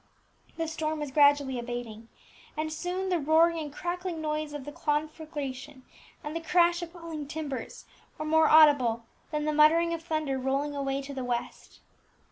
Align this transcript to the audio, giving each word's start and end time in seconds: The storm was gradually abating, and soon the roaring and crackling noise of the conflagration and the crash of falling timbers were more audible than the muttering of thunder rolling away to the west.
The 0.57 0.67
storm 0.67 0.97
was 0.97 1.11
gradually 1.11 1.59
abating, 1.59 2.09
and 2.57 2.73
soon 2.73 3.09
the 3.09 3.19
roaring 3.19 3.59
and 3.59 3.71
crackling 3.71 4.19
noise 4.19 4.51
of 4.51 4.65
the 4.65 4.71
conflagration 4.71 5.83
and 6.23 6.35
the 6.35 6.41
crash 6.41 6.81
of 6.81 6.89
falling 6.93 7.27
timbers 7.27 7.85
were 8.17 8.25
more 8.25 8.49
audible 8.49 9.05
than 9.29 9.45
the 9.45 9.53
muttering 9.53 9.93
of 9.93 10.01
thunder 10.01 10.39
rolling 10.39 10.75
away 10.75 11.03
to 11.03 11.13
the 11.13 11.23
west. 11.23 11.81